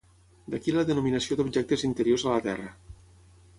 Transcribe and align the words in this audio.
D'aquí 0.53 0.73
la 0.77 0.85
denominació 0.91 1.37
d'objectes 1.43 1.85
interiors 1.91 2.25
a 2.25 2.31
la 2.35 2.43
Terra. 2.49 2.75